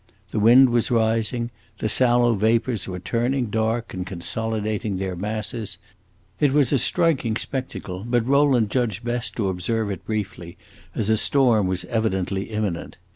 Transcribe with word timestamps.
The 0.31 0.39
wind 0.39 0.71
was 0.71 0.89
rising; 0.89 1.51
the 1.77 1.87
sallow 1.87 2.33
vapors 2.33 2.87
were 2.87 2.97
turning 2.97 3.51
dark 3.51 3.93
and 3.93 4.03
consolidating 4.03 4.97
their 4.97 5.15
masses. 5.15 5.77
It 6.39 6.53
was 6.53 6.73
a 6.73 6.79
striking 6.79 7.35
spectacle, 7.37 8.03
but 8.03 8.25
Rowland 8.25 8.71
judged 8.71 9.03
best 9.03 9.35
to 9.35 9.47
observe 9.47 9.91
it 9.91 10.03
briefly, 10.03 10.57
as 10.95 11.07
a 11.11 11.17
storm 11.17 11.67
was 11.67 11.85
evidently 11.85 12.45
imminent. 12.45 12.97